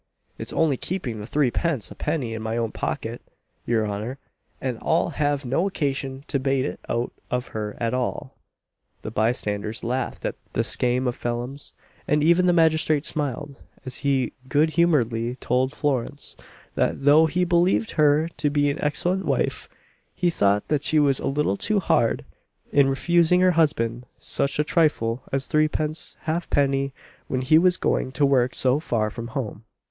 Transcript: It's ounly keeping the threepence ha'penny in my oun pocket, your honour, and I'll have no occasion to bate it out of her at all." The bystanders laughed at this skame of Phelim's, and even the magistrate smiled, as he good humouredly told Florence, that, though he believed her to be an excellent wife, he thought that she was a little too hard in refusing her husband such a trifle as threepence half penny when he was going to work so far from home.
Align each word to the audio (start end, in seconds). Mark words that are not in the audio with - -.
It's 0.39 0.51
ounly 0.51 0.81
keeping 0.81 1.19
the 1.19 1.27
threepence 1.27 1.89
ha'penny 1.89 2.33
in 2.33 2.41
my 2.41 2.57
oun 2.57 2.71
pocket, 2.71 3.21
your 3.67 3.85
honour, 3.85 4.17
and 4.59 4.79
I'll 4.81 5.09
have 5.09 5.45
no 5.45 5.67
occasion 5.67 6.23
to 6.27 6.39
bate 6.39 6.65
it 6.65 6.79
out 6.89 7.13
of 7.29 7.49
her 7.49 7.77
at 7.79 7.93
all." 7.93 8.35
The 9.03 9.11
bystanders 9.11 9.83
laughed 9.83 10.25
at 10.25 10.33
this 10.53 10.69
skame 10.75 11.05
of 11.05 11.15
Phelim's, 11.15 11.75
and 12.07 12.23
even 12.23 12.47
the 12.47 12.51
magistrate 12.51 13.05
smiled, 13.05 13.61
as 13.85 13.97
he 13.97 14.33
good 14.49 14.71
humouredly 14.71 15.35
told 15.35 15.71
Florence, 15.71 16.35
that, 16.73 17.03
though 17.05 17.27
he 17.27 17.43
believed 17.43 17.91
her 17.91 18.27
to 18.37 18.49
be 18.49 18.71
an 18.71 18.81
excellent 18.83 19.23
wife, 19.25 19.69
he 20.15 20.31
thought 20.31 20.67
that 20.69 20.81
she 20.81 20.97
was 20.97 21.19
a 21.19 21.27
little 21.27 21.57
too 21.57 21.79
hard 21.79 22.25
in 22.73 22.89
refusing 22.89 23.39
her 23.41 23.51
husband 23.51 24.07
such 24.17 24.57
a 24.57 24.63
trifle 24.63 25.21
as 25.31 25.45
threepence 25.45 26.15
half 26.21 26.49
penny 26.49 26.91
when 27.27 27.41
he 27.41 27.59
was 27.59 27.77
going 27.77 28.11
to 28.13 28.25
work 28.25 28.55
so 28.55 28.79
far 28.79 29.11
from 29.11 29.27
home. 29.37 29.63